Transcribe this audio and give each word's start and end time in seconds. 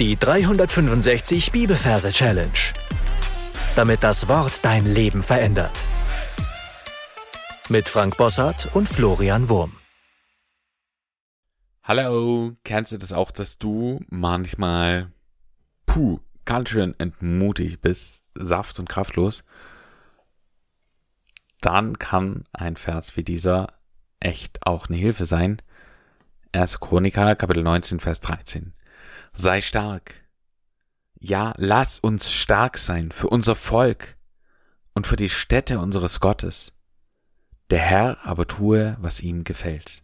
Die 0.00 0.16
365 0.16 1.52
Bibelverse 1.52 2.10
Challenge. 2.10 2.50
Damit 3.76 4.02
das 4.02 4.26
Wort 4.26 4.64
dein 4.64 4.92
Leben 4.92 5.22
verändert. 5.22 5.70
Mit 7.68 7.88
Frank 7.88 8.16
Bossart 8.16 8.74
und 8.74 8.88
Florian 8.88 9.48
Wurm. 9.48 9.76
Hallo, 11.84 12.54
kennst 12.64 12.90
du 12.90 12.98
das 12.98 13.12
auch, 13.12 13.30
dass 13.30 13.58
du 13.58 14.00
manchmal, 14.08 15.12
puh, 15.86 16.18
ganz 16.44 16.70
schön 16.70 16.98
entmutigt 16.98 17.80
bist, 17.80 18.24
saft- 18.34 18.80
und 18.80 18.88
kraftlos? 18.88 19.44
Dann 21.60 22.00
kann 22.00 22.42
ein 22.52 22.74
Vers 22.76 23.16
wie 23.16 23.22
dieser 23.22 23.68
echt 24.18 24.66
auch 24.66 24.88
eine 24.88 24.96
Hilfe 24.96 25.24
sein. 25.24 25.62
1. 26.50 26.80
Chroniker, 26.80 27.36
Kapitel 27.36 27.62
19, 27.62 28.00
Vers 28.00 28.18
13 28.18 28.72
sei 29.34 29.60
stark. 29.60 30.22
Ja, 31.20 31.54
lass 31.56 31.98
uns 31.98 32.32
stark 32.32 32.78
sein 32.78 33.10
für 33.10 33.28
unser 33.28 33.56
Volk 33.56 34.16
und 34.94 35.06
für 35.06 35.16
die 35.16 35.28
Städte 35.28 35.80
unseres 35.80 36.20
Gottes. 36.20 36.72
Der 37.70 37.80
Herr 37.80 38.18
aber 38.24 38.46
tue, 38.46 38.96
was 39.00 39.20
ihm 39.20 39.44
gefällt. 39.44 40.02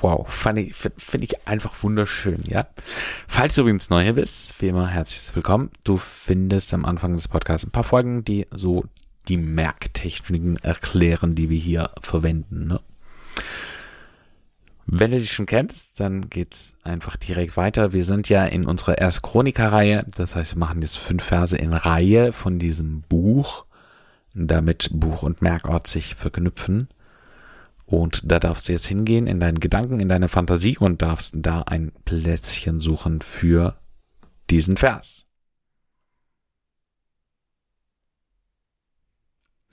Wow, 0.00 0.26
finde 0.32 0.62
ich, 0.62 0.74
find 0.74 1.24
ich 1.24 1.46
einfach 1.46 1.82
wunderschön, 1.82 2.42
ja. 2.46 2.66
Falls 3.26 3.54
du 3.54 3.62
übrigens 3.62 3.90
neu 3.90 4.02
hier 4.02 4.14
bist, 4.14 4.60
wie 4.60 4.68
immer 4.68 4.88
herzlich 4.88 5.34
willkommen. 5.36 5.70
Du 5.84 5.98
findest 5.98 6.72
am 6.72 6.86
Anfang 6.86 7.14
des 7.14 7.28
Podcasts 7.28 7.66
ein 7.66 7.70
paar 7.72 7.84
Folgen, 7.84 8.24
die 8.24 8.46
so 8.50 8.84
die 9.28 9.36
Merktechniken 9.36 10.56
erklären, 10.56 11.34
die 11.34 11.50
wir 11.50 11.58
hier 11.58 11.90
verwenden. 12.00 12.68
Ne? 12.68 12.80
Wenn 14.92 15.12
du 15.12 15.20
dich 15.20 15.30
schon 15.30 15.46
kennst, 15.46 16.00
dann 16.00 16.30
geht's 16.30 16.74
einfach 16.82 17.16
direkt 17.16 17.56
weiter. 17.56 17.92
Wir 17.92 18.04
sind 18.04 18.28
ja 18.28 18.44
in 18.44 18.66
unserer 18.66 18.98
Erst 18.98 19.22
Chroniker-Reihe. 19.22 20.04
Das 20.16 20.34
heißt, 20.34 20.56
wir 20.56 20.58
machen 20.58 20.82
jetzt 20.82 20.98
fünf 20.98 21.22
Verse 21.22 21.56
in 21.56 21.72
Reihe 21.72 22.32
von 22.32 22.58
diesem 22.58 23.02
Buch, 23.02 23.66
damit 24.34 24.90
Buch 24.92 25.22
und 25.22 25.42
Merkort 25.42 25.86
sich 25.86 26.16
verknüpfen. 26.16 26.88
Und 27.86 28.22
da 28.24 28.40
darfst 28.40 28.68
du 28.68 28.72
jetzt 28.72 28.86
hingehen 28.86 29.28
in 29.28 29.38
deinen 29.38 29.60
Gedanken, 29.60 30.00
in 30.00 30.08
deine 30.08 30.28
Fantasie 30.28 30.76
und 30.76 31.02
darfst 31.02 31.34
da 31.36 31.62
ein 31.62 31.92
Plätzchen 32.04 32.80
suchen 32.80 33.20
für 33.20 33.76
diesen 34.50 34.76
Vers. 34.76 35.29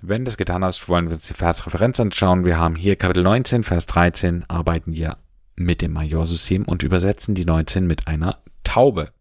Wenn 0.02 0.24
du 0.24 0.30
das 0.30 0.38
getan 0.38 0.64
hast, 0.64 0.88
wollen 0.90 1.08
wir 1.08 1.16
uns 1.16 1.28
die 1.28 1.34
Versreferenz 1.34 2.00
anschauen. 2.00 2.46
Wir 2.46 2.58
haben 2.60 2.76
hier 2.76 2.96
Kapitel 2.98 3.24
19, 3.24 3.64
Vers 3.64 3.88
13, 3.88 4.46
arbeiten 4.48 4.94
wir 4.94 5.18
mit 5.56 5.82
dem 5.82 5.94
Majorsystem 5.94 6.66
und 6.66 6.84
übersetzen 6.84 7.34
die 7.34 7.46
19 7.46 7.88
mit 7.88 8.08
einer 8.08 8.44
Taube. 8.64 9.12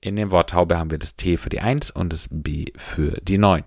In 0.00 0.16
dem 0.16 0.32
Wort 0.32 0.50
Taube 0.50 0.76
haben 0.76 0.90
wir 0.90 0.98
das 0.98 1.14
T 1.14 1.36
für 1.36 1.50
die 1.50 1.60
1 1.60 1.92
und 1.92 2.12
das 2.12 2.28
B 2.32 2.66
für 2.74 3.12
die 3.22 3.38
9. 3.38 3.62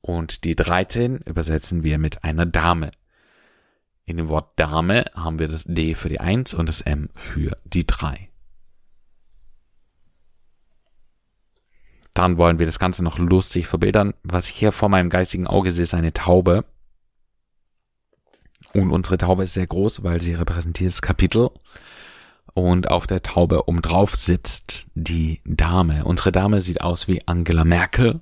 Und 0.00 0.44
die 0.44 0.56
13 0.56 1.18
übersetzen 1.18 1.82
wir 1.82 1.98
mit 1.98 2.24
einer 2.24 2.46
Dame. 2.46 2.90
In 4.06 4.16
dem 4.16 4.30
Wort 4.30 4.58
Dame 4.58 5.04
haben 5.14 5.38
wir 5.38 5.48
das 5.48 5.64
D 5.64 5.94
für 5.94 6.08
die 6.08 6.20
1 6.20 6.54
und 6.54 6.66
das 6.66 6.80
M 6.80 7.10
für 7.14 7.58
die 7.64 7.86
3. 7.86 8.30
Dann 12.18 12.36
wollen 12.36 12.58
wir 12.58 12.66
das 12.66 12.80
Ganze 12.80 13.04
noch 13.04 13.16
lustig 13.20 13.68
verbildern. 13.68 14.12
Was 14.24 14.50
ich 14.50 14.56
hier 14.56 14.72
vor 14.72 14.88
meinem 14.88 15.08
geistigen 15.08 15.46
Auge 15.46 15.70
sehe, 15.70 15.84
ist 15.84 15.94
eine 15.94 16.12
Taube. 16.12 16.64
Und 18.74 18.90
unsere 18.90 19.18
Taube 19.18 19.44
ist 19.44 19.54
sehr 19.54 19.68
groß, 19.68 20.02
weil 20.02 20.20
sie 20.20 20.34
repräsentiert 20.34 20.90
das 20.90 21.00
Kapitel. 21.00 21.48
Und 22.54 22.90
auf 22.90 23.06
der 23.06 23.22
Taube 23.22 23.68
obendrauf 23.68 24.16
sitzt 24.16 24.88
die 24.96 25.40
Dame. 25.44 26.04
Unsere 26.04 26.32
Dame 26.32 26.60
sieht 26.60 26.80
aus 26.80 27.06
wie 27.06 27.20
Angela 27.26 27.62
Merkel. 27.62 28.20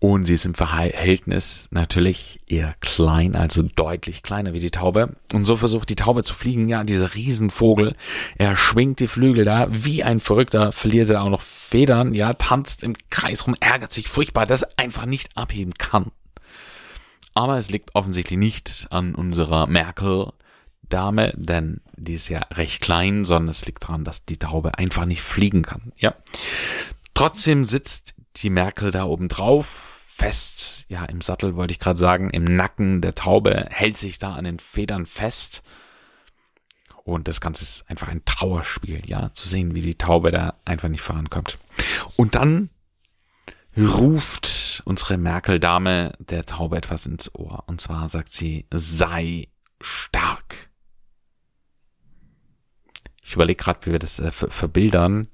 Und 0.00 0.24
sie 0.24 0.34
ist 0.34 0.46
im 0.46 0.54
Verhältnis 0.54 1.68
natürlich 1.70 2.40
eher 2.48 2.74
klein, 2.80 3.36
also 3.36 3.62
deutlich 3.62 4.24
kleiner 4.24 4.52
wie 4.52 4.60
die 4.60 4.72
Taube. 4.72 5.16
Und 5.32 5.46
so 5.46 5.56
versucht 5.56 5.88
die 5.90 5.96
Taube 5.96 6.24
zu 6.24 6.34
fliegen. 6.34 6.68
Ja, 6.68 6.82
dieser 6.82 7.14
Riesenvogel. 7.14 7.94
Er 8.36 8.56
schwingt 8.56 8.98
die 8.98 9.06
Flügel 9.06 9.44
da 9.44 9.68
wie 9.70 10.02
ein 10.02 10.18
Verrückter, 10.18 10.72
verliert 10.72 11.08
er 11.08 11.22
auch 11.22 11.30
noch 11.30 11.40
Federn, 11.68 12.14
ja, 12.14 12.32
tanzt 12.32 12.84
im 12.84 12.94
Kreis 13.10 13.44
rum, 13.44 13.56
ärgert 13.58 13.92
sich 13.92 14.06
furchtbar, 14.06 14.46
dass 14.46 14.62
er 14.62 14.70
einfach 14.76 15.04
nicht 15.04 15.36
abheben 15.36 15.74
kann. 15.74 16.12
Aber 17.34 17.58
es 17.58 17.70
liegt 17.70 17.96
offensichtlich 17.96 18.38
nicht 18.38 18.86
an 18.90 19.16
unserer 19.16 19.66
Merkel-Dame, 19.66 21.32
denn 21.36 21.80
die 21.96 22.14
ist 22.14 22.28
ja 22.28 22.42
recht 22.52 22.80
klein, 22.80 23.24
sondern 23.24 23.50
es 23.50 23.66
liegt 23.66 23.82
daran, 23.82 24.04
dass 24.04 24.24
die 24.24 24.38
Taube 24.38 24.78
einfach 24.78 25.06
nicht 25.06 25.22
fliegen 25.22 25.62
kann, 25.62 25.92
ja. 25.96 26.14
Trotzdem 27.14 27.64
sitzt 27.64 28.14
die 28.36 28.50
Merkel 28.50 28.92
da 28.92 29.04
oben 29.04 29.26
drauf, 29.26 30.04
fest, 30.06 30.84
ja, 30.88 31.04
im 31.06 31.20
Sattel 31.20 31.56
wollte 31.56 31.72
ich 31.72 31.80
gerade 31.80 31.98
sagen, 31.98 32.30
im 32.30 32.44
Nacken 32.44 33.00
der 33.00 33.16
Taube, 33.16 33.66
hält 33.70 33.96
sich 33.96 34.20
da 34.20 34.34
an 34.34 34.44
den 34.44 34.60
Federn 34.60 35.04
fest. 35.04 35.64
Und 37.06 37.28
das 37.28 37.40
Ganze 37.40 37.62
ist 37.62 37.88
einfach 37.88 38.08
ein 38.08 38.24
Trauerspiel, 38.24 39.02
ja, 39.06 39.32
zu 39.32 39.48
sehen, 39.48 39.76
wie 39.76 39.80
die 39.80 39.94
Taube 39.94 40.32
da 40.32 40.54
einfach 40.64 40.88
nicht 40.88 41.02
vorankommt. 41.02 41.58
Und 42.16 42.34
dann 42.34 42.68
ruft 43.76 44.82
unsere 44.84 45.16
Merkel-Dame 45.16 46.12
der 46.18 46.44
Taube 46.44 46.76
etwas 46.76 47.06
ins 47.06 47.32
Ohr. 47.32 47.62
Und 47.68 47.80
zwar 47.80 48.08
sagt 48.08 48.32
sie, 48.32 48.66
sei 48.74 49.46
stark. 49.80 50.70
Ich 53.22 53.34
überlege 53.34 53.62
gerade, 53.62 53.86
wie 53.86 53.92
wir 53.92 53.98
das 54.00 54.18
äh, 54.18 54.32
verbildern 54.32 55.28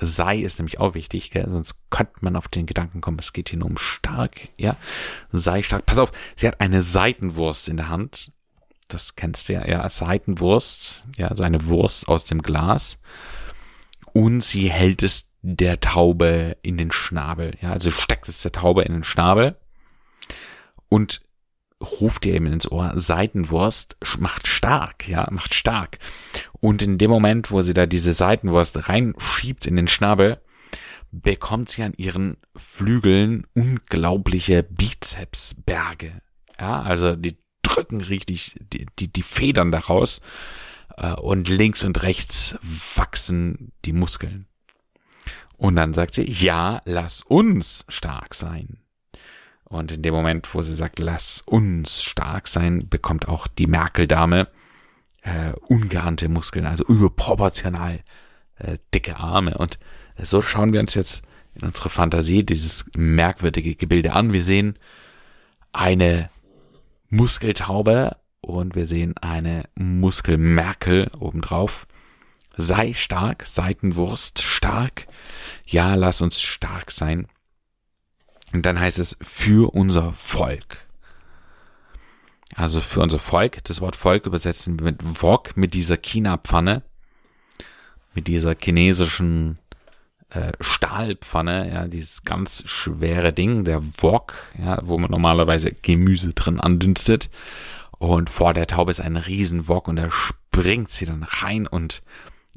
sei 0.00 0.38
ist 0.38 0.58
nämlich 0.58 0.80
auch 0.80 0.94
wichtig, 0.94 1.30
gell? 1.30 1.46
sonst 1.50 1.76
könnte 1.90 2.14
man 2.22 2.36
auf 2.36 2.48
den 2.48 2.66
Gedanken 2.66 3.00
kommen, 3.00 3.18
es 3.18 3.32
geht 3.32 3.50
hier 3.50 3.58
nur 3.58 3.68
um 3.68 3.76
stark, 3.76 4.48
ja, 4.56 4.76
sei 5.30 5.62
stark. 5.62 5.84
Pass 5.86 5.98
auf, 5.98 6.10
sie 6.36 6.48
hat 6.48 6.60
eine 6.60 6.82
Seitenwurst 6.82 7.68
in 7.68 7.76
der 7.76 7.90
Hand. 7.90 8.32
Das 8.92 9.14
kennst 9.14 9.48
du 9.48 9.54
ja, 9.54 9.66
ja, 9.66 9.88
Seitenwurst, 9.88 11.04
ja, 11.16 11.34
so 11.34 11.42
eine 11.42 11.66
Wurst 11.66 12.08
aus 12.08 12.24
dem 12.24 12.42
Glas. 12.42 12.98
Und 14.12 14.42
sie 14.42 14.70
hält 14.70 15.02
es 15.02 15.30
der 15.42 15.80
Taube 15.80 16.56
in 16.62 16.76
den 16.76 16.92
Schnabel, 16.92 17.56
ja, 17.60 17.72
also 17.72 17.90
steckt 17.90 18.28
es 18.28 18.42
der 18.42 18.52
Taube 18.52 18.82
in 18.82 18.92
den 18.92 19.04
Schnabel 19.04 19.56
und 20.88 21.22
ruft 21.82 22.26
ihr 22.26 22.34
eben 22.34 22.46
ins 22.46 22.70
Ohr, 22.70 22.92
Seitenwurst 22.94 23.96
macht 24.18 24.46
stark, 24.46 25.08
ja, 25.08 25.26
macht 25.30 25.54
stark. 25.54 25.98
Und 26.60 26.82
in 26.82 26.98
dem 26.98 27.10
Moment, 27.10 27.50
wo 27.50 27.62
sie 27.62 27.72
da 27.72 27.86
diese 27.86 28.12
Seitenwurst 28.12 28.88
reinschiebt 28.88 29.66
in 29.66 29.76
den 29.76 29.88
Schnabel, 29.88 30.42
bekommt 31.10 31.70
sie 31.70 31.82
an 31.82 31.94
ihren 31.96 32.36
Flügeln 32.54 33.46
unglaubliche 33.54 34.62
Bizepsberge. 34.62 36.20
Ja, 36.60 36.82
also 36.82 37.16
die 37.16 37.38
drücken 37.62 38.00
richtig 38.00 38.56
die, 38.72 38.86
die, 38.98 39.08
die 39.08 39.22
Federn 39.22 39.72
daraus 39.72 40.20
äh, 40.96 41.12
und 41.14 41.48
links 41.48 41.84
und 41.84 42.02
rechts 42.02 42.56
wachsen 42.62 43.72
die 43.84 43.92
Muskeln. 43.92 44.46
Und 45.56 45.76
dann 45.76 45.92
sagt 45.92 46.14
sie, 46.14 46.24
ja, 46.24 46.80
lass 46.84 47.22
uns 47.22 47.84
stark 47.88 48.34
sein. 48.34 48.78
Und 49.64 49.92
in 49.92 50.02
dem 50.02 50.14
Moment, 50.14 50.52
wo 50.54 50.62
sie 50.62 50.74
sagt, 50.74 50.98
lass 50.98 51.42
uns 51.46 52.02
stark 52.02 52.48
sein, 52.48 52.88
bekommt 52.88 53.28
auch 53.28 53.46
die 53.46 53.66
Merkel-Dame 53.66 54.48
äh, 55.22 55.52
ungeahnte 55.68 56.28
Muskeln, 56.28 56.66
also 56.66 56.84
überproportional 56.84 58.00
äh, 58.56 58.78
dicke 58.94 59.16
Arme. 59.16 59.56
Und 59.58 59.78
so 60.20 60.42
schauen 60.42 60.72
wir 60.72 60.80
uns 60.80 60.94
jetzt 60.94 61.22
in 61.54 61.62
unserer 61.62 61.90
Fantasie 61.90 62.44
dieses 62.44 62.86
merkwürdige 62.96 63.74
Gebilde 63.74 64.12
an. 64.12 64.32
Wir 64.32 64.42
sehen 64.42 64.78
eine 65.72 66.30
Muskeltaube 67.10 68.16
und 68.40 68.74
wir 68.74 68.86
sehen 68.86 69.16
eine 69.18 69.64
Muskelmerkel 69.74 71.10
obendrauf. 71.18 71.86
Sei 72.56 72.94
stark, 72.94 73.44
Seitenwurst 73.46 74.40
stark. 74.42 75.06
Ja, 75.66 75.94
lass 75.94 76.22
uns 76.22 76.40
stark 76.40 76.90
sein. 76.90 77.26
Und 78.52 78.66
dann 78.66 78.78
heißt 78.78 78.98
es 78.98 79.16
für 79.20 79.74
unser 79.74 80.12
Volk. 80.12 80.88
Also 82.54 82.80
für 82.80 83.00
unser 83.00 83.18
Volk. 83.18 83.62
Das 83.64 83.80
Wort 83.80 83.96
Volk 83.96 84.26
übersetzen 84.26 84.78
wir 84.78 84.84
mit 84.84 85.22
Wok, 85.22 85.56
mit 85.56 85.74
dieser 85.74 85.96
China-Pfanne, 85.96 86.82
mit 88.14 88.26
dieser 88.26 88.54
chinesischen 88.60 89.58
äh, 90.30 90.52
Stahlpfanne, 90.60 91.72
ja, 91.72 91.88
dieses 91.88 92.22
ganz 92.22 92.62
schwere 92.66 93.32
Ding, 93.32 93.64
der 93.64 93.82
Wok, 94.02 94.34
ja, 94.58 94.78
wo 94.82 94.98
man 94.98 95.10
normalerweise 95.10 95.72
Gemüse 95.72 96.32
drin 96.34 96.60
andünstet. 96.60 97.30
Und 97.98 98.30
vor 98.30 98.54
der 98.54 98.66
Taube 98.66 98.90
ist 98.90 99.00
ein 99.00 99.16
riesen 99.16 99.68
Wok 99.68 99.88
und 99.88 99.96
da 99.96 100.10
springt 100.10 100.90
sie 100.90 101.04
dann 101.04 101.22
rein 101.22 101.66
und 101.66 102.00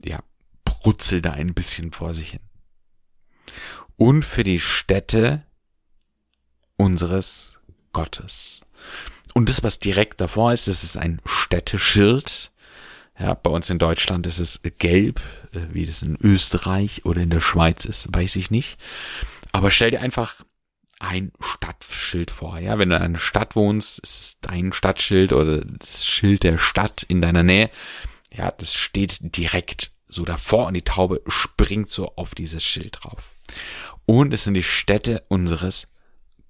ja, 0.03 0.19
brutzelt 0.63 1.25
da 1.25 1.31
ein 1.31 1.53
bisschen 1.53 1.91
vor 1.91 2.13
sich 2.13 2.31
hin. 2.31 2.39
Und 3.97 4.23
für 4.23 4.43
die 4.43 4.59
Städte 4.59 5.43
unseres 6.77 7.59
Gottes. 7.91 8.61
Und 9.33 9.49
das, 9.49 9.63
was 9.63 9.79
direkt 9.79 10.21
davor 10.21 10.53
ist, 10.53 10.67
das 10.67 10.83
ist 10.83 10.97
ein 10.97 11.19
Städteschild. 11.25 12.51
Ja, 13.19 13.33
bei 13.33 13.49
uns 13.49 13.69
in 13.69 13.79
Deutschland 13.79 14.27
ist 14.27 14.39
es 14.39 14.61
gelb, 14.79 15.21
wie 15.71 15.85
das 15.85 16.01
in 16.01 16.17
Österreich 16.21 17.05
oder 17.05 17.21
in 17.21 17.29
der 17.29 17.41
Schweiz 17.41 17.85
ist, 17.85 18.09
weiß 18.13 18.35
ich 18.35 18.51
nicht. 18.51 18.77
Aber 19.51 19.71
stell 19.71 19.91
dir 19.91 20.01
einfach 20.01 20.35
ein 20.99 21.31
Stadtschild 21.39 22.31
vor. 22.31 22.59
Ja, 22.59 22.79
wenn 22.79 22.89
du 22.89 22.95
in 22.95 23.01
einer 23.01 23.17
Stadt 23.17 23.55
wohnst, 23.55 23.99
ist 23.99 24.19
es 24.19 24.37
dein 24.41 24.73
Stadtschild 24.73 25.33
oder 25.33 25.61
das 25.65 26.05
Schild 26.05 26.43
der 26.43 26.57
Stadt 26.57 27.03
in 27.03 27.21
deiner 27.21 27.43
Nähe. 27.43 27.69
Ja, 28.33 28.51
das 28.51 28.73
steht 28.73 29.17
direkt 29.37 29.91
so 30.07 30.23
davor 30.25 30.67
und 30.67 30.75
die 30.75 30.81
Taube 30.83 31.21
springt 31.27 31.91
so 31.91 32.15
auf 32.15 32.35
dieses 32.35 32.63
Schild 32.63 32.99
drauf. 33.01 33.33
Und 34.05 34.33
es 34.33 34.45
sind 34.45 34.53
die 34.53 34.63
Städte 34.63 35.23
unseres 35.27 35.87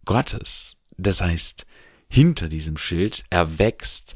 Gottes. 0.05 0.77
Das 0.97 1.21
heißt, 1.21 1.65
hinter 2.07 2.47
diesem 2.47 2.77
Schild 2.77 3.23
erwächst 3.29 4.15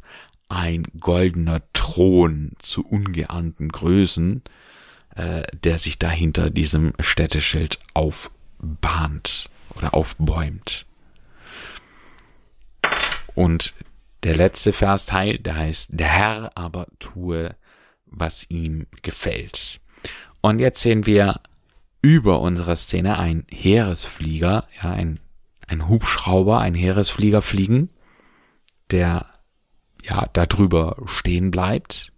ein 0.49 0.83
goldener 0.99 1.61
Thron 1.73 2.51
zu 2.59 2.85
ungeahnten 2.85 3.69
Größen, 3.69 4.43
äh, 5.17 5.43
der 5.63 5.77
sich 5.79 5.97
dahinter 5.97 6.51
diesem 6.51 6.93
Städteschild 6.99 7.79
aufbahnt 7.95 9.49
oder 9.75 9.93
aufbäumt. 9.93 10.85
Und 13.33 13.73
der 14.23 14.35
letzte 14.35 14.73
Versteil, 14.73 15.39
der 15.39 15.55
heißt, 15.55 15.89
der 15.93 16.07
Herr 16.07 16.51
aber 16.55 16.87
tue, 16.99 17.55
was 18.05 18.49
ihm 18.49 18.85
gefällt. 19.01 19.79
Und 20.41 20.59
jetzt 20.59 20.81
sehen 20.81 21.05
wir 21.05 21.41
über 22.01 22.39
unserer 22.39 22.75
Szene 22.75 23.17
ein 23.17 23.45
Heeresflieger, 23.49 24.67
ja, 24.81 24.91
ein, 24.91 25.19
ein 25.67 25.87
Hubschrauber, 25.87 26.59
ein 26.59 26.75
Heeresflieger 26.75 27.41
fliegen, 27.41 27.89
der 28.91 29.27
ja 30.03 30.27
da 30.31 30.45
drüber 30.45 30.95
stehen 31.05 31.51
bleibt. 31.51 32.13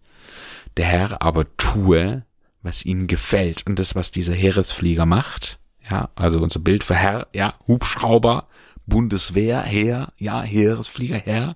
Der 0.78 0.86
Herr 0.86 1.22
aber 1.22 1.46
tue, 1.58 2.26
was 2.62 2.86
ihm 2.86 3.08
gefällt. 3.08 3.66
Und 3.66 3.80
das, 3.80 3.96
was 3.96 4.12
dieser 4.12 4.34
Heeresflieger 4.34 5.06
macht, 5.06 5.60
ja, 5.90 6.10
also 6.16 6.42
unser 6.42 6.60
Bild 6.60 6.84
für 6.84 6.96
Herr, 6.96 7.28
ja, 7.34 7.56
Hubschrauber, 7.68 8.48
Bundeswehr, 8.86 9.62
Heer, 9.62 10.14
ja, 10.18 10.42
Heeresflieger, 10.42 11.18
Herr, 11.18 11.56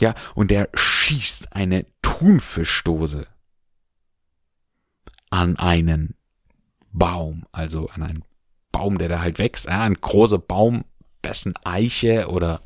ja, 0.00 0.14
und 0.34 0.50
der 0.50 0.68
schießt 0.74 1.54
eine 1.54 1.84
Thunfischdose 2.02 3.26
an 5.30 5.56
einen 5.56 6.14
Baum, 6.92 7.46
also 7.52 7.88
an 7.88 8.02
einen 8.02 8.24
Baum, 8.70 8.98
der 8.98 9.08
da 9.08 9.20
halt 9.20 9.38
wächst, 9.38 9.66
ja, 9.66 9.80
ein 9.80 9.94
großer 9.94 10.38
Baum, 10.38 10.84
besten 11.22 11.54
Eiche 11.64 12.28
oder 12.28 12.60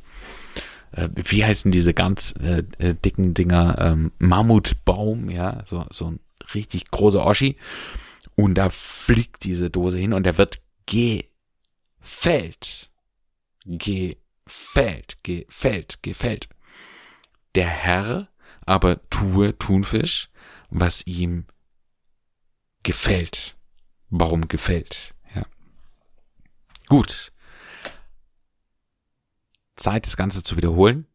äh, 0.91 1.09
wie 1.15 1.45
heißen 1.45 1.71
diese 1.71 1.93
ganz 1.93 2.33
äh, 2.41 2.63
äh, 2.79 2.95
dicken 2.95 3.33
Dinger, 3.33 3.77
ähm, 3.79 4.11
Mammutbaum, 4.19 5.29
ja, 5.29 5.63
so, 5.65 5.85
so 5.91 6.11
ein 6.11 6.19
richtig 6.53 6.91
großer 6.91 7.25
Oschi. 7.25 7.57
Und 8.35 8.55
da 8.55 8.69
fliegt 8.69 9.43
diese 9.43 9.69
Dose 9.69 9.97
hin 9.97 10.13
und 10.13 10.23
der 10.23 10.37
wird 10.37 10.61
gefällt. 10.85 12.91
Gefällt, 13.65 15.23
gefällt, 15.23 16.03
gefällt. 16.03 16.49
Der 17.55 17.67
Herr 17.67 18.29
aber 18.65 19.01
tue 19.09 19.57
Thunfisch, 19.57 20.29
was 20.69 21.07
ihm 21.07 21.47
gefällt. 22.83 23.57
Warum 24.09 24.47
gefällt? 24.47 25.15
Ja. 25.33 25.45
Gut. 26.87 27.31
Zeit, 29.75 30.05
das 30.05 30.17
Ganze 30.17 30.43
zu 30.43 30.57
wiederholen. 30.57 31.07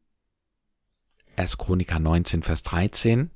1. 1.37 1.59
Chroniker 1.59 1.99
19, 1.99 2.43
Vers 2.43 2.63
13. 2.63 3.31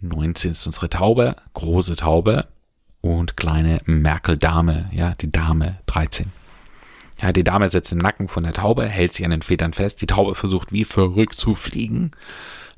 19 0.00 0.52
ist 0.52 0.66
unsere 0.66 0.88
Taube, 0.88 1.36
große 1.54 1.96
Taube 1.96 2.46
und 3.00 3.36
kleine 3.36 3.78
Merkel-Dame, 3.84 4.90
ja, 4.92 5.14
die 5.20 5.30
Dame 5.30 5.78
13. 5.86 6.32
Ja, 7.20 7.32
die 7.32 7.44
Dame 7.44 7.68
sitzt 7.68 7.92
im 7.92 7.98
Nacken 7.98 8.28
von 8.28 8.44
der 8.44 8.52
Taube, 8.52 8.86
hält 8.86 9.12
sich 9.12 9.24
an 9.24 9.32
den 9.32 9.42
Federn 9.42 9.72
fest. 9.72 10.00
Die 10.00 10.06
Taube 10.06 10.36
versucht 10.36 10.70
wie 10.70 10.84
verrückt 10.84 11.34
zu 11.34 11.56
fliegen, 11.56 12.12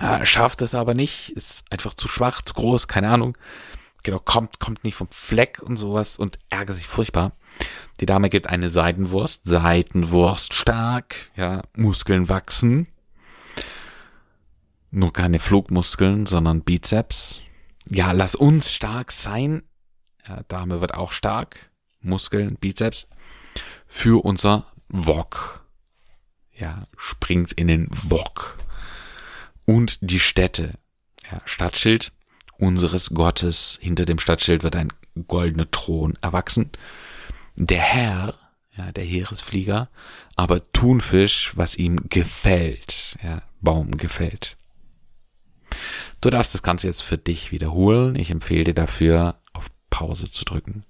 ja, 0.01 0.25
schafft 0.25 0.63
es 0.63 0.75
aber 0.75 0.95
nicht, 0.95 1.31
ist 1.31 1.63
einfach 1.71 1.93
zu 1.93 2.09
schwach, 2.09 2.41
zu 2.43 2.55
groß, 2.55 2.89
keine 2.89 3.11
Ahnung. 3.11 3.37
Genau, 4.03 4.19
kommt, 4.19 4.59
kommt 4.59 4.83
nicht 4.83 4.95
vom 4.95 5.09
Fleck 5.11 5.61
und 5.63 5.77
sowas 5.77 6.19
und 6.19 6.39
ärgert 6.49 6.77
sich 6.77 6.87
furchtbar. 6.87 7.33
Die 8.01 8.07
Dame 8.07 8.31
gibt 8.31 8.49
eine 8.49 8.71
Seitenwurst, 8.71 9.45
Seitenwurst 9.45 10.55
stark, 10.55 11.31
ja, 11.37 11.63
Muskeln 11.77 12.31
wachsen. 12.31 12.89
Nur 14.91 15.13
keine 15.13 15.39
Flugmuskeln, 15.39 16.27
sondern 16.27 16.63
Bizeps. 16.63 17.43
Ja, 17.89 18.13
lass 18.13 18.35
uns 18.35 18.73
stark 18.73 19.13
sein. 19.13 19.63
Ja, 20.27 20.43
Dame 20.49 20.81
wird 20.81 20.95
auch 20.95 21.13
stark. 21.13 21.71
Muskeln, 22.01 22.57
Bizeps. 22.57 23.09
Für 23.87 24.25
unser 24.25 24.67
Wok. 24.89 25.65
Ja, 26.53 26.87
springt 26.97 27.53
in 27.53 27.69
den 27.69 27.89
Wok. 27.91 28.59
Und 29.67 29.99
die 30.01 30.21
Städte. 30.21 30.75
Ja, 31.31 31.41
Stadtschild 31.45 32.13
unseres 32.59 33.11
Gottes. 33.11 33.79
Hinter 33.81 34.05
dem 34.05 34.19
Stadtschild 34.19 34.63
wird 34.63 34.77
ein 34.77 34.93
goldener 35.27 35.71
Thron 35.71 36.19
erwachsen 36.21 36.71
der 37.67 37.81
Herr, 37.81 38.35
ja, 38.77 38.93
der 38.93 39.05
Heeresflieger, 39.05 39.89
aber 40.37 40.73
Thunfisch, 40.73 41.57
was 41.57 41.77
ihm 41.77 42.09
gefällt, 42.09 43.17
ja, 43.23 43.43
Baum 43.61 43.97
gefällt. 43.97 44.57
Du 46.21 46.29
darfst 46.29 46.55
das 46.55 46.63
Ganze 46.63 46.87
jetzt 46.87 47.03
für 47.03 47.17
dich 47.17 47.51
wiederholen. 47.51 48.15
Ich 48.15 48.31
empfehle 48.31 48.65
dir 48.65 48.75
dafür, 48.75 49.41
auf 49.53 49.69
Pause 49.89 50.31
zu 50.31 50.45
drücken. 50.45 50.85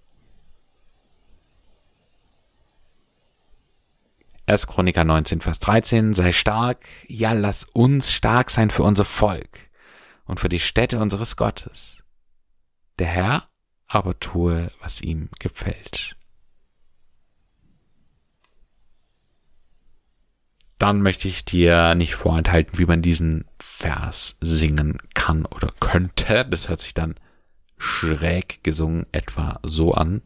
1. 4.46 4.66
Chroniker 4.66 5.04
19, 5.04 5.40
Vers 5.40 5.60
13, 5.60 6.12
sei 6.12 6.32
stark, 6.32 6.84
ja, 7.06 7.32
lass 7.32 7.64
uns 7.72 8.12
stark 8.12 8.50
sein 8.50 8.70
für 8.70 8.82
unser 8.82 9.04
Volk 9.04 9.70
und 10.24 10.40
für 10.40 10.48
die 10.48 10.58
Städte 10.58 10.98
unseres 10.98 11.36
Gottes. 11.36 12.02
Der 12.98 13.06
Herr 13.06 13.48
aber 13.86 14.18
tue, 14.18 14.72
was 14.80 15.02
ihm 15.02 15.28
gefällt. 15.38 16.16
Dann 20.80 21.02
möchte 21.02 21.28
ich 21.28 21.44
dir 21.44 21.94
nicht 21.94 22.14
vorenthalten, 22.14 22.78
wie 22.78 22.86
man 22.86 23.02
diesen 23.02 23.44
Vers 23.60 24.38
singen 24.40 24.98
kann 25.14 25.44
oder 25.44 25.68
könnte. 25.78 26.46
Das 26.46 26.70
hört 26.70 26.80
sich 26.80 26.94
dann 26.94 27.14
schräg 27.76 28.64
gesungen 28.64 29.06
etwa 29.12 29.60
so 29.62 29.92
an. 29.92 30.22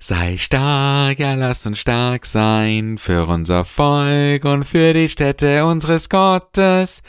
Sei 0.00 0.36
stark, 0.36 1.20
ja 1.20 1.34
lass 1.34 1.64
uns 1.64 1.78
stark 1.78 2.26
sein 2.26 2.98
für 2.98 3.26
unser 3.26 3.64
Volk 3.64 4.44
und 4.44 4.64
für 4.64 4.92
die 4.92 5.08
Städte 5.08 5.64
unseres 5.64 6.08
Gottes. 6.08 7.04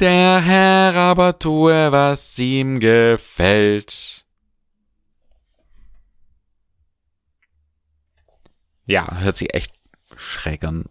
Der 0.00 0.40
Herr 0.40 0.94
aber 0.94 1.38
tue, 1.38 1.92
was 1.92 2.38
ihm 2.38 2.80
gefällt. 2.80 4.24
Ja, 8.86 9.20
hört 9.20 9.36
sich 9.36 9.54
echt 9.54 9.72
schräg 10.16 10.64
an 10.64 10.86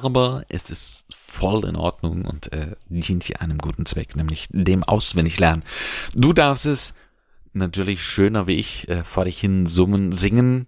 aber 0.00 0.44
es 0.48 0.70
ist 0.70 1.06
voll 1.14 1.64
in 1.66 1.76
Ordnung 1.76 2.24
und 2.24 2.52
äh, 2.52 2.76
dient 2.88 3.24
hier 3.24 3.40
einem 3.40 3.58
guten 3.58 3.86
Zweck, 3.86 4.16
nämlich 4.16 4.48
dem 4.50 4.82
Auswendiglernen. 4.82 5.64
Du 6.14 6.32
darfst 6.32 6.66
es 6.66 6.94
natürlich 7.52 8.04
schöner 8.04 8.46
wie 8.46 8.56
ich 8.56 8.88
äh, 8.88 9.04
vor 9.04 9.24
dich 9.24 9.38
hin 9.38 9.66
summen, 9.66 10.12
singen, 10.12 10.66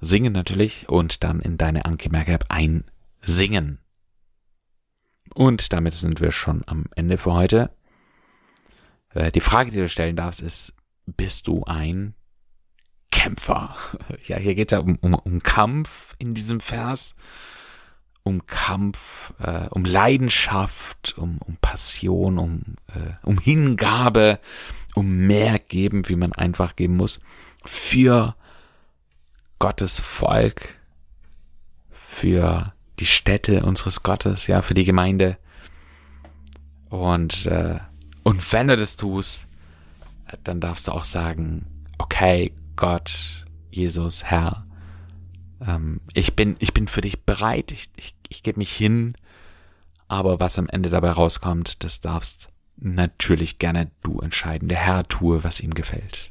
singen 0.00 0.32
natürlich 0.32 0.88
und 0.88 1.24
dann 1.24 1.40
in 1.40 1.58
deine 1.58 1.84
Anke-Merke-App 1.84 2.46
einsingen. 2.48 3.78
Und 5.34 5.72
damit 5.72 5.94
sind 5.94 6.20
wir 6.20 6.32
schon 6.32 6.62
am 6.66 6.86
Ende 6.94 7.18
für 7.18 7.32
heute. 7.32 7.70
Äh, 9.14 9.30
die 9.32 9.40
Frage, 9.40 9.70
die 9.70 9.78
du 9.78 9.88
stellen 9.88 10.16
darfst, 10.16 10.40
ist, 10.40 10.74
bist 11.06 11.46
du 11.46 11.64
ein 11.64 12.14
Kämpfer? 13.10 13.76
Ja, 14.26 14.36
hier 14.36 14.54
geht 14.54 14.72
es 14.72 14.76
ja 14.76 14.80
um, 14.80 14.96
um, 15.00 15.14
um 15.14 15.40
Kampf 15.40 16.14
in 16.18 16.34
diesem 16.34 16.60
Vers 16.60 17.14
um 18.28 18.46
Kampf, 18.46 19.32
äh, 19.40 19.68
um 19.70 19.84
Leidenschaft, 19.84 21.16
um, 21.16 21.38
um 21.38 21.56
Passion, 21.56 22.38
um, 22.38 22.62
äh, 22.88 23.14
um 23.24 23.38
Hingabe, 23.38 24.38
um 24.94 25.26
mehr 25.26 25.58
geben, 25.58 26.08
wie 26.08 26.16
man 26.16 26.32
einfach 26.32 26.76
geben 26.76 26.96
muss, 26.96 27.20
für 27.64 28.36
Gottes 29.58 29.98
Volk, 30.00 30.78
für 31.90 32.72
die 33.00 33.06
Städte 33.06 33.64
unseres 33.64 34.02
Gottes, 34.02 34.46
ja, 34.46 34.60
für 34.62 34.74
die 34.74 34.84
Gemeinde. 34.84 35.38
Und, 36.90 37.46
äh, 37.46 37.78
und 38.24 38.52
wenn 38.52 38.68
du 38.68 38.76
das 38.76 38.96
tust, 38.96 39.48
dann 40.44 40.60
darfst 40.60 40.88
du 40.88 40.92
auch 40.92 41.04
sagen, 41.04 41.66
okay, 41.98 42.52
Gott, 42.76 43.46
Jesus, 43.70 44.24
Herr, 44.24 44.67
ähm, 45.66 46.00
ich 46.14 46.36
bin, 46.36 46.56
ich 46.58 46.74
bin 46.74 46.88
für 46.88 47.00
dich 47.00 47.24
bereit, 47.24 47.72
ich, 47.72 47.90
ich, 47.96 48.14
ich 48.28 48.42
gebe 48.42 48.58
mich 48.58 48.72
hin, 48.72 49.14
aber 50.08 50.40
was 50.40 50.58
am 50.58 50.68
Ende 50.68 50.90
dabei 50.90 51.10
rauskommt, 51.10 51.84
das 51.84 52.00
darfst 52.00 52.48
natürlich 52.76 53.58
gerne 53.58 53.90
du 54.02 54.20
entscheiden. 54.20 54.68
Der 54.68 54.78
Herr 54.78 55.04
tue, 55.04 55.44
was 55.44 55.60
ihm 55.60 55.74
gefällt. 55.74 56.30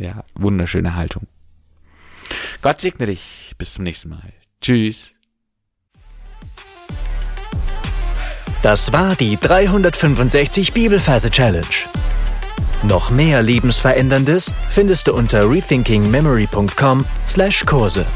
Ja, 0.00 0.24
wunderschöne 0.34 0.96
Haltung. 0.96 1.28
Gott 2.62 2.80
segne 2.80 3.06
dich. 3.06 3.54
Bis 3.58 3.74
zum 3.74 3.84
nächsten 3.84 4.08
Mal. 4.08 4.32
Tschüss. 4.60 5.14
Das 8.62 8.92
war 8.92 9.14
die 9.14 9.36
365 9.36 10.72
Bibelferse 10.72 11.30
Challenge. 11.30 11.66
Noch 12.82 13.10
mehr 13.10 13.42
Lebensveränderndes 13.42 14.52
findest 14.70 15.08
du 15.08 15.14
unter 15.14 15.50
rethinkingmemory.com/Kurse. 15.50 18.06